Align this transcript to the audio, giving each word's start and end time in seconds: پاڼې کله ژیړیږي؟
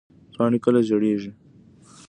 پاڼې 0.35 0.59
کله 0.65 0.79
ژیړیږي؟ 0.87 1.31